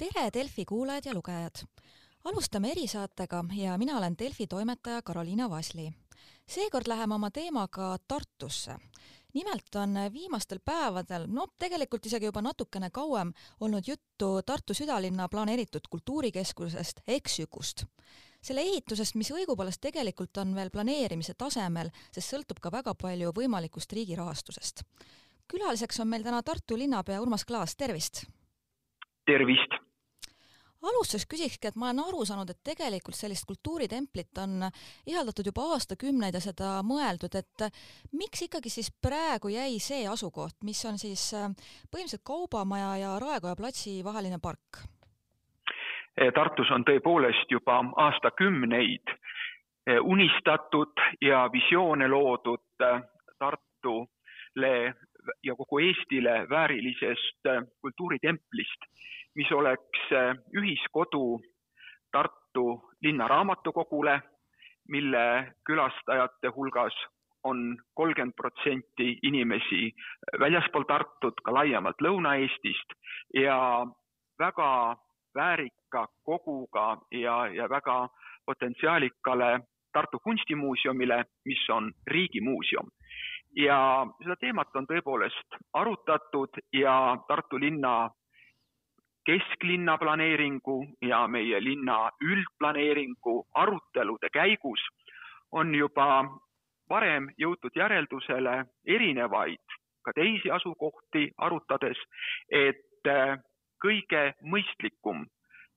[0.00, 1.56] tere, Delfi kuulajad ja lugejad!
[2.24, 5.90] alustame erisaatega ja mina olen Delfi toimetaja Karoliina Vasli.
[6.48, 8.76] seekord läheme oma teemaga Tartusse.
[9.34, 15.88] nimelt on viimastel päevadel, no tegelikult isegi juba natukene kauem, olnud juttu Tartu südalinna planeeritud
[15.90, 17.84] kultuurikeskusest Eksükust
[18.42, 23.92] selle ehitusest, mis õigupoolest tegelikult on veel planeerimise tasemel, sest sõltub ka väga palju võimalikust
[23.92, 24.82] riigi rahastusest.
[25.46, 28.24] külaliseks on meil täna Tartu linnapea Urmas Klaas, tervist!
[29.26, 29.79] tervist!
[30.82, 34.68] Alustuseks küsikski, et ma olen aru saanud, et tegelikult sellist kultuuritemplit on
[35.06, 37.66] ihaldatud juba aastakümneid ja seda mõeldud, et
[38.16, 41.50] miks ikkagi siis praegu jäi see asukoht, mis on siis äh,
[41.90, 44.84] põhimõtteliselt Kaubamaja ja Raekoja platsi vaheline park?
[46.16, 52.64] Eh, Tartus on tõepoolest juba aastakümneid eh, unistatud ja visioone loodud
[53.38, 54.74] Tartule
[55.44, 57.48] ja kogu Eestile väärilisest
[57.80, 58.88] kultuuritemplist,
[59.40, 60.10] mis oleks
[60.52, 61.40] ühiskodu
[62.12, 62.64] Tartu
[63.02, 64.20] linnaraamatukogule,
[64.88, 65.24] mille
[65.64, 66.96] külastajate hulgas
[67.44, 69.92] on kolmkümmend protsenti inimesi
[70.40, 72.92] väljaspool Tartut, ka laiemalt Lõuna-Eestist
[73.34, 73.86] ja
[74.38, 74.96] väga
[75.34, 78.08] väärika koguga ja, ja väga
[78.46, 79.60] potentsiaalikale
[79.92, 82.90] Tartu kunstimuuseumile, mis on riigimuuseum.
[83.56, 88.10] ja seda teemat on tõepoolest arutatud ja Tartu linna
[89.26, 94.80] kesklinna planeeringu ja meie linna üldplaneeringu arutelude käigus
[95.52, 96.24] on juba
[96.90, 101.98] varem jõutud järeldusele erinevaid ka teisi asukohti arutades,
[102.50, 103.08] et
[103.80, 105.24] kõige mõistlikum,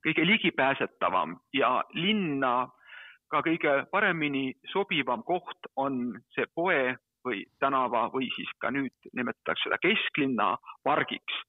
[0.03, 2.69] kõige ligipääsetavam ja linna
[3.31, 9.69] ka kõige paremini sobivam koht on see poe või tänava või siis ka nüüd nimetatakse
[9.69, 11.39] seda kesklinna pargiks.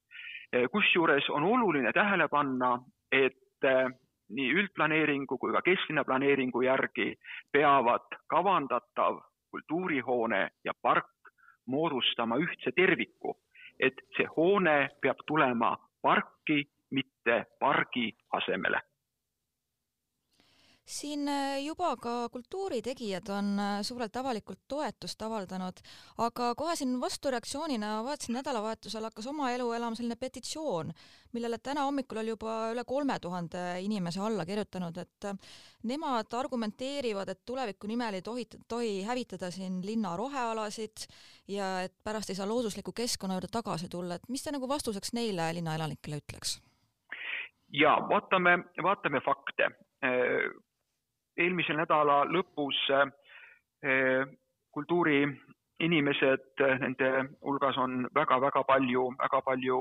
[0.71, 2.79] Kusjuures on oluline tähele panna,
[3.11, 3.89] et eh,
[4.29, 7.13] nii üldplaneeringu kui ka kesklinna planeeringu järgi
[7.51, 9.19] peavad kavandatav
[9.51, 11.31] kultuurihoone ja park
[11.67, 13.35] moodustama ühtse terviku,
[13.79, 18.81] et see hoone peab tulema parki, mitte pargi asemele
[20.85, 25.79] siin äh, juba ka kultuuritegijad on äh, suurelt avalikult toetust avaldanud,
[26.21, 30.91] aga kohe siin vastureaktsioonina vaatasin nädalavahetusel hakkas oma elu elama selline petitsioon,
[31.33, 35.39] millele täna hommikul oli juba üle kolme tuhande inimese alla kirjutanud, et äh,
[35.89, 41.07] nemad argumenteerivad, et tuleviku nimel ei tohi, tohi hävitada siin linna rohealasid
[41.47, 45.17] ja et pärast ei saa loodusliku keskkonna juurde tagasi tulla, et mis te nagu vastuseks
[45.17, 46.59] neile linnaelanikele ütleks?
[47.73, 49.71] ja vaatame, vaatame fakte
[51.37, 54.23] eelmise nädala lõpus eh,
[54.75, 57.11] kultuuriinimesed, nende
[57.43, 59.79] hulgas on väga-väga palju, väga palju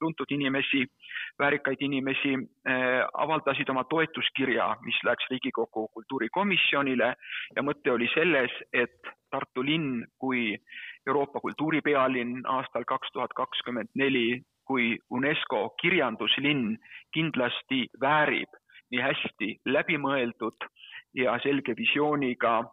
[0.00, 0.84] tuntud inimesi,
[1.40, 2.34] väärikaid inimesi,
[2.68, 7.14] eh, avaldasid oma toetuskirja, mis läks Riigikogu kultuurikomisjonile
[7.56, 10.56] ja mõte oli selles, et Tartu linn kui
[11.06, 16.78] Euroopa kultuuripealinn aastal kaks tuhat kakskümmend neli kui UNESCO kirjanduslinn
[17.12, 18.56] kindlasti väärib
[18.92, 20.68] nii hästi läbimõeldud
[21.14, 22.64] ja selge visiooniga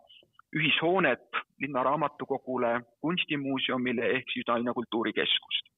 [0.55, 5.71] ühishoonet linnaraamatukogule, kunstimuuseumile ehk siis Tallinna Kultuurikeskust.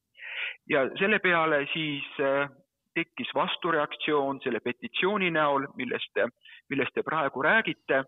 [0.70, 2.50] ja selle peale siis äh,
[2.94, 6.22] tekkis vastureaktsioon selle petitsiooni näol, millest
[6.70, 8.04] millest te praegu räägite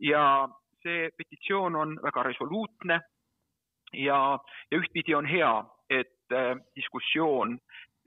[0.00, 0.48] ja
[0.82, 3.00] see petitsioon on väga resoluutne
[3.92, 4.38] ja,
[4.70, 5.52] ja ühtpidi on hea,
[5.90, 7.58] et äh, diskussioon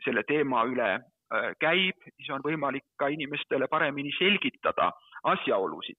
[0.06, 4.92] selle teema üle äh, käib, siis on võimalik ka inimestele paremini selgitada
[5.24, 5.98] asjaolusid.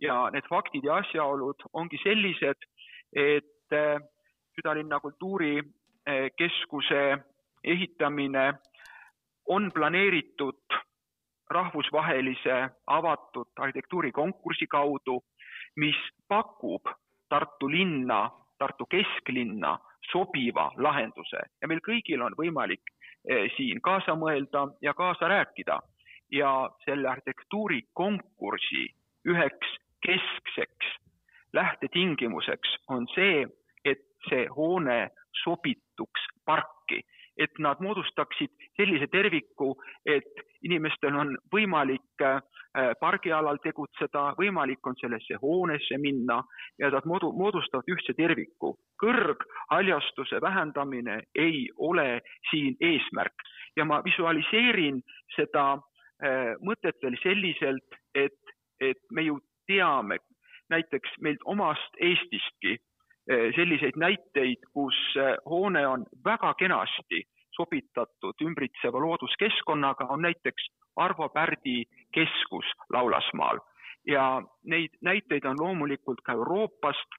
[0.00, 2.58] ja need faktid ja asjaolud ongi sellised,
[3.14, 4.00] et äh,
[4.54, 7.18] südalinna kultuurikeskuse
[7.64, 8.54] ehitamine
[9.48, 10.60] on planeeritud
[11.50, 15.24] rahvusvahelise avatud arhitektuurikonkursi kaudu,
[15.76, 15.96] mis
[16.28, 16.82] pakub
[17.28, 19.78] Tartu linna, Tartu kesklinna
[20.12, 22.96] sobiva lahenduse ja meil kõigil on võimalik äh,
[23.56, 25.80] siin kaasa mõelda ja kaasa rääkida
[26.32, 28.84] ja selle arhitektuurikonkursi
[29.28, 29.76] üheks
[30.06, 31.02] keskseks
[31.52, 33.46] lähtetingimuseks on see,
[33.84, 35.10] et see hoone
[35.44, 37.02] sobituks parki,
[37.36, 39.72] et nad moodustaksid sellise terviku,
[40.06, 42.40] et inimestel on võimalik äh,
[43.00, 46.42] pargialal tegutseda, võimalik on sellesse hoonesse minna
[46.78, 48.76] ja nad moodustavad ühtse terviku.
[49.02, 52.20] kõrghaljastuse vähendamine ei ole
[52.50, 53.34] siin eesmärk
[53.76, 55.02] ja ma visualiseerin
[55.36, 55.78] seda
[56.62, 60.18] mõtet veel selliselt, et, et me ju teame
[60.70, 67.24] näiteks meilt omast Eestistki äh, selliseid näiteid, kus äh, hoone on väga kenasti
[67.56, 71.82] sobitatud ümbritseva looduskeskkonnaga, on näiteks Arvo Pärdi
[72.14, 73.58] keskus Laulasmaal
[74.06, 77.18] ja neid näiteid on loomulikult ka Euroopast,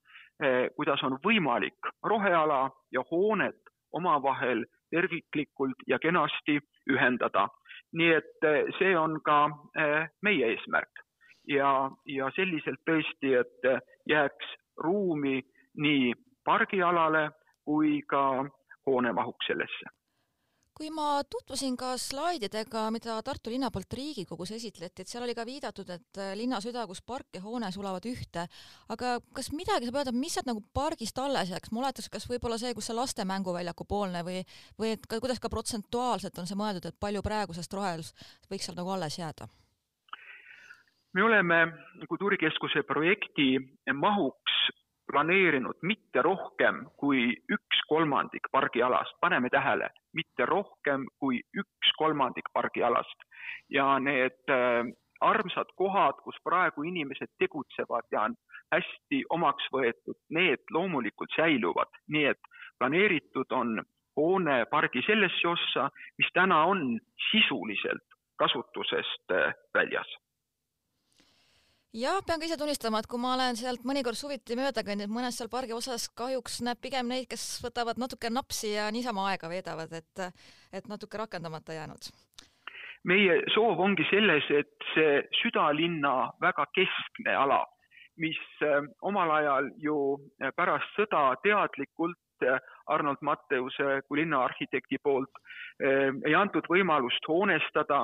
[0.76, 3.62] kuidas on võimalik roheala ja hoonet
[3.94, 6.60] omavahel terviklikult ja kenasti
[6.90, 7.48] ühendada.
[7.94, 9.46] Nii et eh, see on ka
[9.78, 11.04] eh, meie eesmärk.
[11.48, 13.66] Ja, ja selliselt tõesti, et
[14.08, 15.42] jääks ruumi
[15.76, 16.14] nii
[16.46, 17.26] pargialale
[17.68, 18.46] kui ka
[18.88, 19.92] hoone mahuks sellesse
[20.84, 25.46] kui ma tutvusin ka slaididega, mida Tartu linna poolt Riigikogus esitleti, et seal oli ka
[25.48, 28.44] viidatud, et äh, linna süda, kus park ja hoone sulavad ühte,
[28.92, 32.60] aga kas midagi saab öelda, mis sealt nagu pargist alles jääks, ma oletaks, kas võib-olla
[32.60, 34.44] see, kus see laste mänguväljaku poolne või,
[34.80, 38.80] või et ka, kuidas ka protsentuaalselt on see mõeldud, et palju praegusest rohelust võiks seal
[38.80, 39.48] nagu alles jääda?
[41.14, 41.64] me oleme
[42.10, 43.54] Kultuurikeskuse projekti
[43.94, 44.64] mahuks
[45.08, 53.26] planeerinud mitte rohkem kui üks kolmandik pargialast, paneme tähele, mitte rohkem kui üks kolmandik pargialast.
[53.70, 54.88] Ja need äh,
[55.22, 58.36] armsad kohad, kus praegu inimesed tegutsevad ja on
[58.74, 63.78] hästi omaks võetud, need loomulikult säiluvad, nii et planeeritud on
[64.18, 67.00] hoone pargi sellesse ossa, mis täna on
[67.32, 70.10] sisuliselt kasutusest äh, väljas
[71.94, 75.38] jah, pean ka ise tunnistama, et kui ma olen sealt mõnikord suviti mööda kõndinud, mõnes
[75.38, 79.94] seal pargi osas kahjuks näeb pigem neid, kes võtavad natuke napsi ja niisama aega veedavad,
[79.94, 80.24] et,
[80.74, 82.10] et natuke rakendamata jäänud.
[83.04, 87.62] meie soov ongi selles, et see südalinna väga keskne ala,
[88.18, 89.98] mis äh, omal ajal ju
[90.42, 95.42] äh, pärast sõda teadlikult äh, Arnold Matteuse kui linnaarhitekti poolt
[95.82, 98.04] ei antud võimalust hoonestada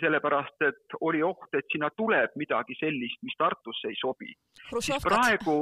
[0.00, 4.34] sellepärast et oli oht, et sinna tuleb midagi sellist, mis Tartusse ei sobi.
[5.02, 5.58] praegu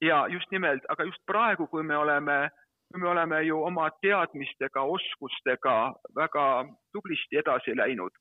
[0.00, 2.48] ja just nimelt, aga just praegu, kui me oleme,
[2.96, 6.44] me oleme ju oma teadmistega, oskustega väga
[6.92, 8.12] tublisti edasi läinud,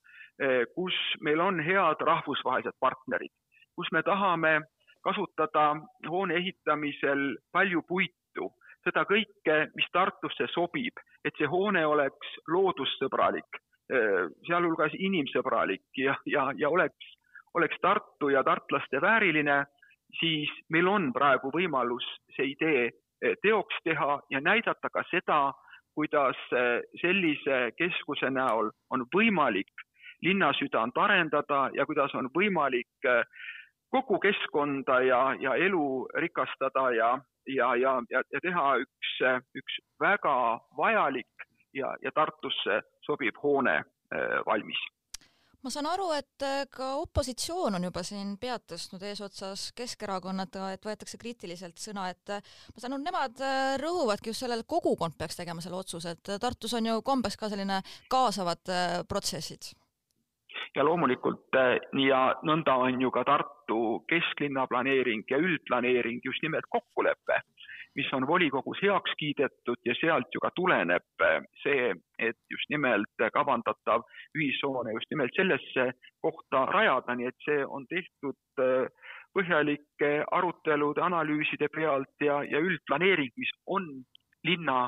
[0.42, 3.34] eh, kus meil on head rahvusvahelised partnerid,
[3.76, 4.62] kus me tahame
[5.04, 5.76] kasutada
[6.10, 8.50] hoone ehitamisel palju puitu,
[8.84, 13.62] seda kõike, mis Tartusse sobib, et see hoone oleks loodussõbralik
[14.48, 17.14] sealhulgas inimsõbralik ja, ja, ja oleks,
[17.56, 19.62] oleks Tartu ja tartlaste vääriline,
[20.20, 22.06] siis meil on praegu võimalus
[22.36, 25.54] see idee äh, teoks teha ja näidata ka seda,
[25.96, 29.72] kuidas äh, sellise keskuse näol on võimalik
[30.22, 33.08] linnasüdant arendada ja kuidas on võimalik
[33.94, 37.12] kogu keskkonda ja, ja elu rikastada ja,
[37.46, 39.12] ja, ja, ja teha üks,
[39.56, 44.84] üks väga vajalik ja, ja Tartusse sobiv hoone äh, valmis
[45.66, 50.86] ma saan aru, et äh, ka opositsioon on juba siin pead tõstnud eesotsas Keskerakonnaga, et
[50.86, 53.42] võetakse kriitiliselt sõna, et äh, ma saan aru, nemad
[53.82, 57.82] rõhuvadki just sellele, kogukond peaks tegema selle otsuse, et Tartus on ju kombeks ka selline
[58.12, 58.72] kaasavad
[59.10, 59.74] protsessid.
[60.76, 61.58] ja loomulikult
[62.06, 67.42] ja nõnda on ju ka Tartu kesklinna planeering ja üldplaneering just nimelt kokkulepe
[67.98, 73.26] mis on volikogus heaks kiidetud ja sealt ju ka tuleneb eh, see, et just nimelt
[73.34, 74.06] kavandatav
[74.38, 75.92] ühishoone just nimelt sellesse
[76.22, 78.86] kohta rajada, nii et see on tehtud eh,
[79.38, 83.90] põhjalike arutelude, analüüside pealt ja, ja üldplaneering, mis on
[84.48, 84.88] linna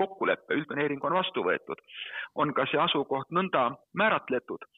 [0.00, 1.80] kokkulepe, üldplaneering on vastu võetud,
[2.40, 4.68] on ka see asukoht nõnda määratletud.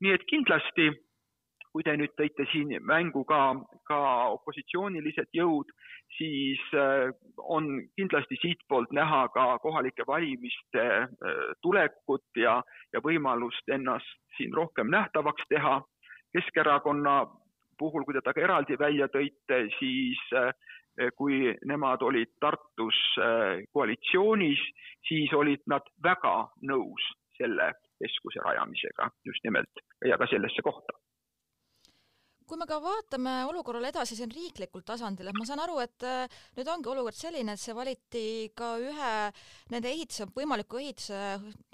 [0.00, 0.92] nii et kindlasti
[1.78, 3.52] kui te nüüd tõite siin mängu ka,
[3.86, 3.98] ka
[4.34, 5.68] opositsioonilised jõud,
[6.16, 12.56] siis äh, on kindlasti siitpoolt näha ka kohalike valimiste äh, tulekut ja,
[12.90, 15.78] ja võimalust ennast siin rohkem nähtavaks teha.
[16.34, 17.20] Keskerakonna
[17.78, 20.50] puhul, kui te ta ka eraldi välja tõite, siis äh,
[21.14, 22.98] kui nemad olid Tartus
[23.70, 24.58] koalitsioonis,
[25.06, 27.06] siis olid nad väga nõus
[27.38, 27.70] selle
[28.02, 30.98] keskuse rajamisega just nimelt ja ka sellesse kohta
[32.48, 36.38] kui me ka vaatame olukorrale edasi siin riiklikul tasandil, et ma saan aru, et äh,
[36.56, 38.22] nüüd ongi olukord selline, et see valiti
[38.56, 39.10] ka ühe
[39.74, 41.20] nende ehituse, võimaliku ehituse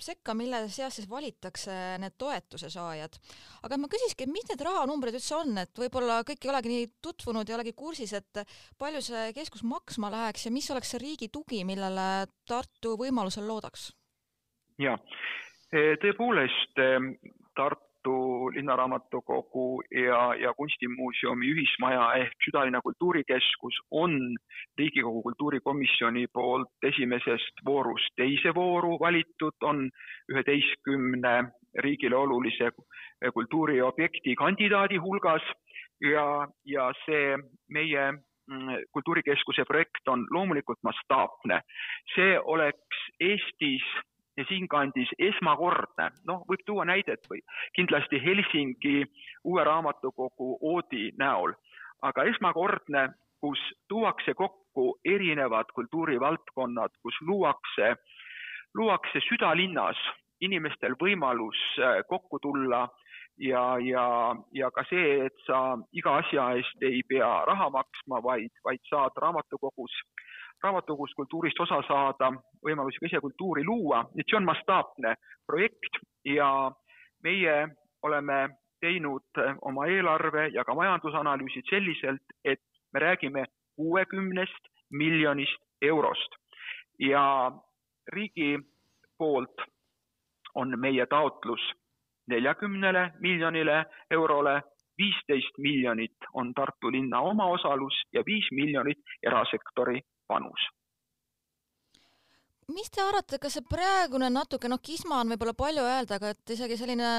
[0.02, 3.18] sekka, mille seas siis valitakse need toetuse saajad.
[3.66, 7.48] aga ma küsiski, mis need rahanumbrid üldse on, et võib-olla kõik ei olegi nii tutvunud
[7.48, 8.42] ja olegi kursis, et
[8.78, 13.92] palju see keskus maksma läheks ja mis oleks see riigi tugi, millele Tartu võimalusel loodaks?
[14.82, 14.98] jaa,
[15.70, 16.82] tõepoolest
[17.54, 24.36] Tartu Tartu Linnaraamatukogu ja, ja Kunstimuuseumi ühismaja ehk Südalinna kultuurikeskus on
[24.78, 29.88] Riigikogu kultuurikomisjoni poolt esimesest voorust teise vooru valitud, on
[30.28, 31.34] üheteistkümne
[31.80, 32.70] riigile olulise
[33.34, 35.42] kultuuriobjekti kandidaadi hulgas
[36.00, 37.36] ja, ja see
[37.68, 41.60] meie mm, kultuurikeskuse projekt on loomulikult mastaapne.
[42.14, 43.86] see oleks Eestis
[44.36, 47.42] ja siinkandis esmakordne, noh, võib tuua näidet või
[47.76, 49.04] kindlasti Helsingi
[49.44, 51.54] uue raamatukogu Oodi näol,
[52.02, 53.08] aga esmakordne,
[53.40, 57.94] kus tuuakse kokku erinevad kultuurivaldkonnad, kus luuakse,
[58.74, 60.00] luuakse südalinnas
[60.40, 62.88] inimestel võimalus äh, kokku tulla
[63.38, 64.06] ja, ja,
[64.52, 69.16] ja ka see, et sa iga asja eest ei pea raha maksma, vaid, vaid saad
[69.22, 69.94] raamatukogus
[70.62, 72.32] raamatukogust kultuurist osa saada,
[72.64, 75.14] võimalusi ka ise kultuuri luua, et see on mastaapne
[75.46, 76.70] projekt ja
[77.24, 77.56] meie
[78.02, 78.48] oleme
[78.80, 82.60] teinud oma eelarve ja ka majandusanalüüsid selliselt, et
[82.92, 83.46] me räägime
[83.76, 86.36] kuuekümnest miljonist eurost.
[86.98, 87.52] Ja
[88.12, 88.58] riigi
[89.18, 89.64] poolt
[90.54, 91.64] on meie taotlus
[92.30, 94.62] neljakümnele miljonile eurole,
[94.98, 100.70] viisteist miljonit on Tartu linna omaosalus ja viis miljonit erasektori panus
[102.72, 106.52] mis te arvate, kas see praegune natuke, noh, kisma on võib-olla palju öelda, aga et
[106.54, 107.10] isegi selline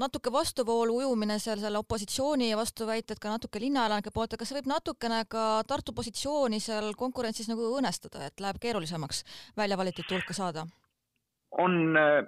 [0.00, 5.24] natuke vastuvoolu ujumine seal selle opositsiooni vastuväited ka natuke linnaelanike poolt, kas see võib natukene
[5.30, 9.24] ka Tartu positsiooni seal konkurentsis nagu õõnestada, et läheb keerulisemaks
[9.58, 10.66] välja valitud hulka saada?
[11.58, 12.24] on äh,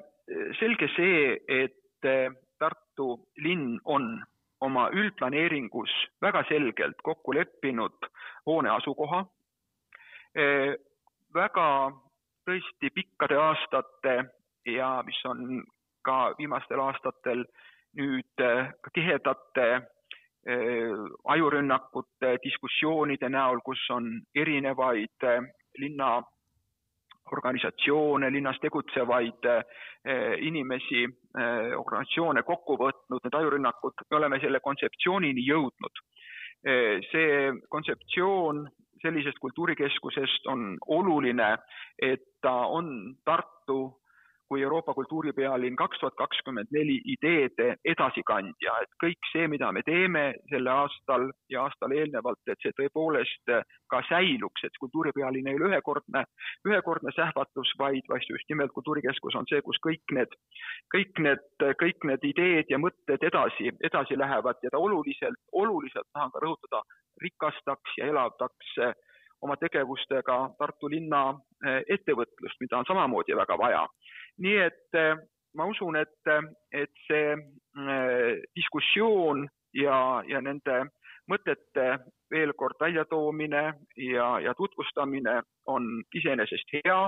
[0.59, 4.19] selge see, et äh, Tartu linn on
[4.61, 8.09] oma üldplaneeringus väga selgelt kokku leppinud
[8.49, 9.25] hoone asukoha
[11.35, 11.69] väga
[12.47, 14.17] tõesti pikkade aastate
[14.67, 15.63] ja mis on
[16.03, 17.45] ka viimastel aastatel
[17.99, 18.45] nüüd
[18.95, 19.69] tihedate
[21.29, 25.27] ajurünnakute, diskussioonide näol, kus on erinevaid
[25.79, 26.23] linna
[27.31, 29.47] organisatsioone, linnas tegutsevaid
[30.41, 31.05] inimesi,
[31.77, 36.03] organisatsioone kokku võtnud, need ajurünnakud, me oleme selle kontseptsioonini jõudnud.
[37.11, 38.67] see kontseptsioon
[39.03, 41.59] sellisest kultuurikeskusest on oluline,
[42.03, 44.00] et ta on Tartu
[44.51, 50.25] kui Euroopa kultuuripealinn kaks tuhat kakskümmend neli ideede edasikandja, et kõik see, mida me teeme
[50.51, 53.53] sel aastal ja aastal eelnevalt, et see tõepoolest
[53.95, 56.25] ka säiluks, et kultuuripealinn ei ole ühekordne,
[56.67, 60.35] ühekordne sähvatus, vaid, vaid just nimelt kultuurikeskus on see, kus kõik need,
[60.97, 61.47] kõik need,
[61.85, 64.59] kõik need ideed ja mõtted edasi, edasi lähevad.
[64.67, 66.83] Ja ta oluliselt, oluliselt tahan ka rõhutada,
[67.23, 68.75] rikastaks ja elavdaks
[69.47, 71.23] oma tegevustega Tartu linna
[71.95, 73.87] ettevõtlust, mida on samamoodi väga vaja
[74.41, 75.17] nii et äh,
[75.55, 76.33] ma usun, et,
[76.73, 80.85] et see äh, diskussioon ja, ja nende
[81.31, 83.65] mõtete veel kord väljatoomine
[83.97, 87.01] ja, ja tutvustamine on iseenesest hea.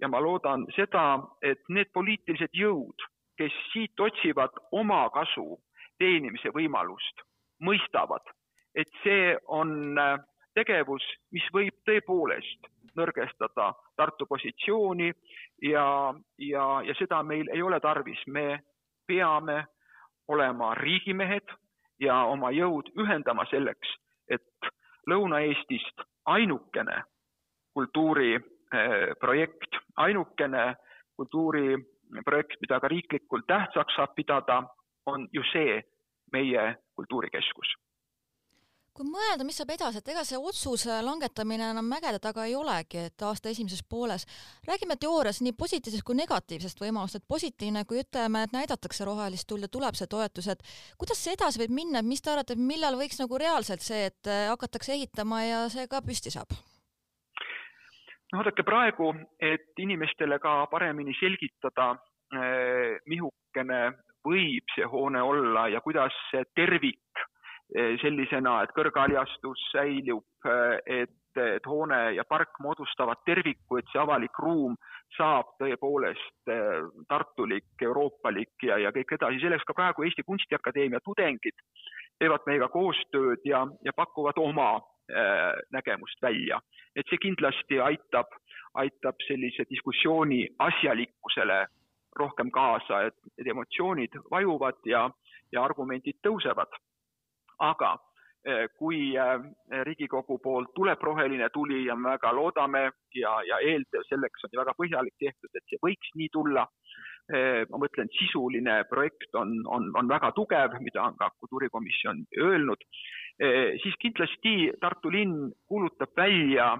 [0.00, 3.04] Ja ma loodan seda, et need poliitilised jõud,
[3.40, 5.56] kes siit otsivad omakasu
[5.96, 7.22] teenimise võimalust,
[7.64, 8.20] mõistavad,
[8.76, 10.18] et see on äh,
[10.56, 15.12] tegevus, mis võib tõepoolest nõrgestada Tartu positsiooni
[15.62, 18.58] ja, ja, ja seda meil ei ole tarvis, me
[19.06, 19.64] peame
[20.28, 21.54] olema riigimehed
[22.00, 23.88] ja oma jõud ühendama selleks,
[24.28, 24.70] et
[25.06, 27.02] Lõuna-Eestist ainukene
[27.76, 30.74] kultuuriprojekt, ainukene
[31.16, 34.62] kultuuriprojekt, mida ka riiklikult tähtsaks saab pidada,
[35.06, 35.82] on ju see
[36.32, 37.76] meie kultuurikeskus
[38.96, 43.02] kui mõelda, mis saab edasi, et ega see otsuse langetamine enam mägede taga ei olegi,
[43.10, 44.24] et aasta esimeses pooles
[44.68, 49.66] räägime teoorias nii positiivsest kui negatiivsest võimalust, et positiivne, kui ütleme, et näidatakse rohelist tuld
[49.66, 50.64] ja tuleb see toetus, et
[50.96, 54.32] kuidas see edasi võib minna, et mis te arvate, millal võiks nagu reaalselt see, et
[54.32, 56.56] äh, hakatakse ehitama ja see ka püsti saab?
[58.32, 61.92] no vaadake praegu, et inimestele ka paremini selgitada,
[62.32, 63.82] äh, mihukene
[64.26, 67.26] võib see hoone olla ja kuidas see tervik
[67.74, 74.38] sellisena, et kõrghaljastus säilub, eh, et, et hoone ja park moodustavad terviku, et see avalik
[74.38, 74.76] ruum
[75.16, 79.42] saab tõepoolest eh, tartulik, euroopalik ja, ja kõik edasi.
[79.42, 81.58] selleks ka praegu Eesti Kunstiakadeemia tudengid
[82.18, 84.80] teevad meiega koostööd ja, ja pakuvad oma
[85.70, 86.58] nägemust välja.
[86.96, 88.26] et see kindlasti aitab,
[88.74, 91.66] aitab sellise diskussiooni asjalikkusele
[92.18, 95.04] rohkem kaasa, et need emotsioonid vajuvad ja,
[95.52, 96.74] ja argumendid tõusevad
[97.58, 97.96] aga
[98.44, 104.04] eh, kui eh, Riigikogu poolt tuleb roheline tuli ja me väga loodame ja, ja eeltöö
[104.08, 106.66] selleks on ju väga põhjalik tehtud, et see võiks nii tulla.
[107.26, 112.84] Eh, ma mõtlen, sisuline projekt on, on, on väga tugev, mida on ka kultuurikomisjon öelnud,
[113.82, 116.70] siis kindlasti Tartu linn kuulutab välja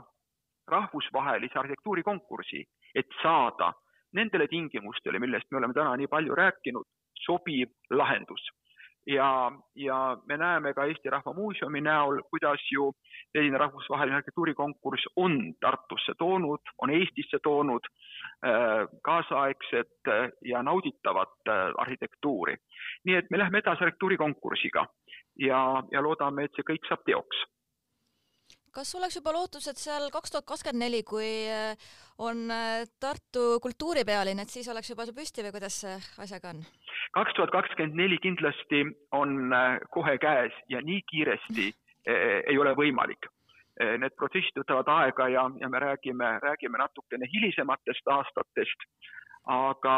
[0.71, 2.62] rahvusvahelise arhitektuurikonkursi,
[2.95, 3.73] et saada
[4.16, 6.87] nendele tingimustele, millest me oleme täna nii palju rääkinud,
[7.26, 8.47] sobiv lahendus
[9.07, 12.93] ja, ja me näeme ka Eesti Rahva Muuseumi näol, kuidas ju
[13.33, 20.13] selline rahvusvaheline arhitektuurikonkurss on Tartusse toonud, on Eestisse toonud äh, kaasaegset
[20.45, 22.57] ja nauditavat äh, arhitektuuri.
[23.05, 24.87] nii et me lähme edasi arhitektuurikonkursiga
[25.39, 27.47] ja, ja loodame, et see kõik saab teoks
[28.77, 34.43] kas oleks juba lootused seal kaks tuhat kakskümmend neli, kui äh, on äh, Tartu kultuuripealinn,
[34.43, 36.61] et siis oleks juba see püsti või kuidas see asjaga on?
[37.16, 41.73] Kaks tuhat kakskümmend neli kindlasti on äh, kohe käes ja nii kiiresti
[42.06, 43.26] ei ole võimalik.
[43.82, 48.85] Need protsessid võtavad aega ja, ja me räägime, räägime natukene hilisematest aastatest,
[49.50, 49.96] aga,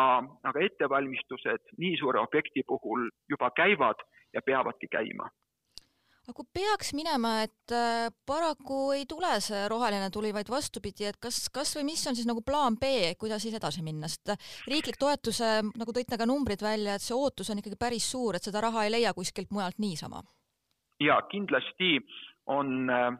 [0.49, 4.01] aga ettevalmistused nii suure objekti puhul juba käivad
[4.33, 5.29] ja peavadki käima
[6.29, 11.17] aga kui peaks minema, et äh, paraku ei tule see roheline tuli, vaid vastupidi, et
[11.17, 14.51] kas, kas või mis on siis nagu plaan B, kuidas siis edasi minna, sest äh,
[14.69, 18.45] riiklik toetuse, nagu tõite ka numbrid välja, et see ootus on ikkagi päris suur, et
[18.45, 20.21] seda raha ei leia kuskilt mujalt niisama.
[21.01, 21.97] ja kindlasti
[22.47, 23.17] on äh,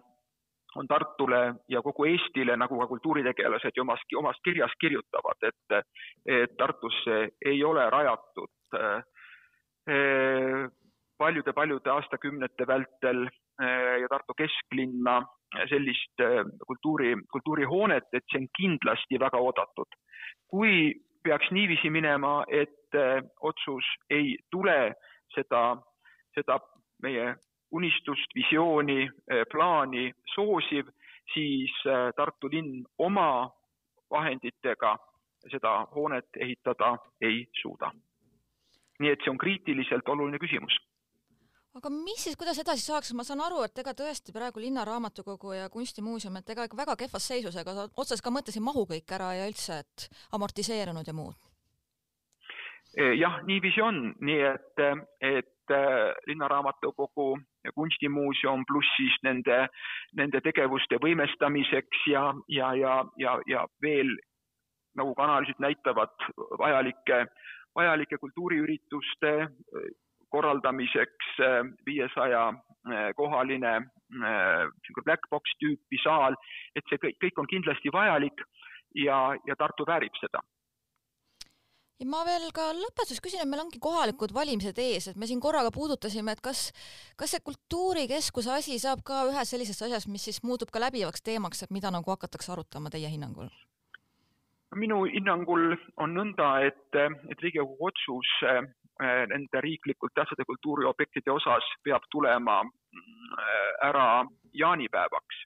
[0.77, 5.87] on Tartule ja kogu Eestile, nagu ka kultuuritegelased ju omas, omas kirjas kirjutavad, et,
[6.29, 8.53] et Tartusse ei ole rajatud
[11.19, 15.23] paljude-paljude aastakümnete vältel eh, ja Tartu kesklinna
[15.69, 19.99] sellist eh, kultuuri, kultuurihoonet, et see on kindlasti väga oodatud.
[20.49, 24.95] kui peaks niiviisi minema, et eh, otsus ei tule
[25.35, 25.77] seda,
[26.35, 26.61] seda
[27.03, 27.35] meie
[27.71, 29.11] unistust, visiooni,
[29.53, 30.87] plaani soosiv,
[31.35, 31.75] siis
[32.17, 33.51] Tartu linn oma
[34.11, 34.95] vahenditega
[35.53, 37.91] seda hoonet ehitada ei suuda.
[38.99, 40.75] nii et see on kriitiliselt oluline küsimus
[41.77, 45.69] aga mis siis, kuidas edasi saaks, ma saan aru, et ega tõesti praegu Linnaraamatukogu ja
[45.73, 49.51] Kunstimuuseum, et ega ikka väga kehvas seisus, ega otsas ka mõtlesin mahu kõik ära ja
[49.51, 51.37] üldse, et amortiseerunud ja muud.
[52.97, 54.81] E, jah, niiviisi on, nii et,
[55.21, 55.83] et e,
[56.31, 57.29] Linnaraamatukogu
[57.67, 59.67] ja Kunstimuuseum pluss siis nende,
[60.17, 64.17] nende tegevuste võimestamiseks ja, ja, ja, ja, ja veel
[64.99, 66.17] nagu ka analüüsid näitavad,
[66.59, 67.27] vajalike,
[67.77, 69.35] vajalike kultuuriürituste
[70.35, 74.63] korraldamiseks äh, viiesaja äh, kohaline äh,
[75.05, 76.37] black box tüüpi saal,
[76.77, 78.45] et see kõik, kõik on kindlasti vajalik
[78.95, 80.43] ja, ja Tartu väärib seda
[81.99, 85.41] ja ma veel ka lõpetuseks küsin, et meil ongi kohalikud valimised ees, et me siin
[85.43, 86.69] korraga puudutasime, et kas,
[87.19, 91.65] kas see kultuurikeskuse asi saab ka ühes sellisest asjast, mis siis muutub ka läbivaks teemaks,
[91.65, 93.51] et mida nagu hakatakse arutama teie hinnangul?
[94.77, 96.97] minu hinnangul on nõnda, et,
[97.33, 98.29] et Riigikogu otsus
[99.01, 105.45] nende riiklikult tähtsate kultuuriobjektide osas peab tulema äh, ära jaanipäevaks.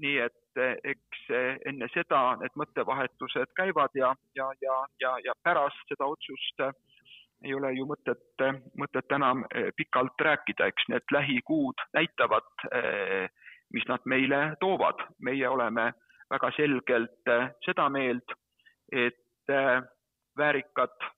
[0.00, 1.24] nii et äh, eks
[1.68, 6.64] enne seda need mõttevahetused käivad ja, ja, ja, ja, ja pärast seda otsust
[7.44, 8.42] ei ole ju mõtet,
[8.76, 9.44] mõtet enam
[9.76, 12.48] pikalt rääkida, eks need lähikuud näitavad,
[13.72, 15.00] mis nad meile toovad.
[15.18, 15.92] meie oleme
[16.30, 17.32] väga selgelt
[17.64, 18.36] seda meelt,
[18.92, 19.54] et
[20.36, 21.08] väärikat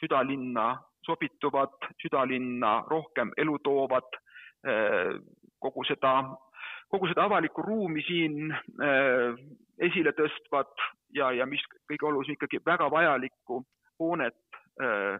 [0.00, 0.76] südalinna
[1.10, 4.18] sobituvad, südalinna rohkem elu toovad,
[4.66, 5.16] eh,
[5.60, 6.14] kogu seda,
[6.92, 9.40] kogu seda avalikku ruumi siin eh,
[9.90, 13.64] esile tõstvad ja, ja mis kõige olulisem ikkagi väga vajalikku
[14.00, 15.18] hoonet eh,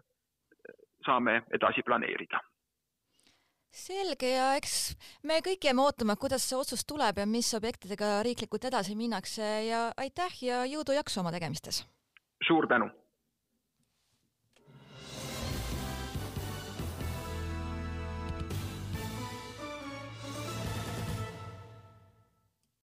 [1.05, 2.41] saame edasi planeerida
[3.71, 4.73] selge ja eks
[5.23, 9.85] me kõik jääme ootama, kuidas see otsus tuleb ja mis objektidega riiklikult edasi minnakse ja
[9.97, 11.85] aitäh ja jõudu-jaksu oma tegemistes!
[12.43, 12.89] suur tänu!